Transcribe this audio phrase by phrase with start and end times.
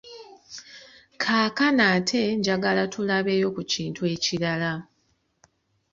[1.21, 4.73] Kaakano ate njagala tulabeyo ku kintu ekirala.